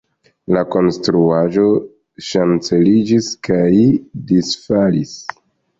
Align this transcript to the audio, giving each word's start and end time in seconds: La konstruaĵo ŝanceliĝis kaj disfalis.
La 0.55 0.61
konstruaĵo 0.75 1.65
ŝanceliĝis 2.31 3.31
kaj 3.51 3.71
disfalis. 4.33 5.19